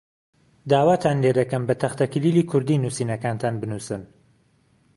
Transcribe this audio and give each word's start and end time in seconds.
داواتان 0.69 1.17
لێ 1.23 1.31
دەکەم 1.39 1.63
بە 1.67 1.75
تەختەکلیلی 1.81 2.47
کوردی 2.49 2.81
نووسینەکانتان 2.83 3.53
بنووسن. 3.61 4.01